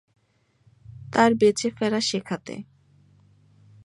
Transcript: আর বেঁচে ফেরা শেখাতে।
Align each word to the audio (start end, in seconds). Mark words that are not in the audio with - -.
আর 1.13 1.31
বেঁচে 1.33 1.69
ফেরা 1.77 1.99
শেখাতে। 1.99 2.55